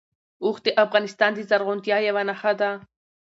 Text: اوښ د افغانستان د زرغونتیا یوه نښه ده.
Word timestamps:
اوښ 0.43 0.57
د 0.65 0.67
افغانستان 0.83 1.31
د 1.35 1.39
زرغونتیا 1.49 1.97
یوه 2.07 2.23
نښه 2.29 2.53
ده. 2.59 2.71